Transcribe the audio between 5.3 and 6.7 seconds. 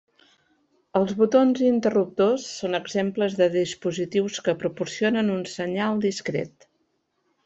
un senyal discret.